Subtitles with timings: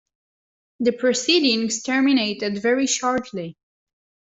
[0.79, 3.55] The proceedings terminated very shortly.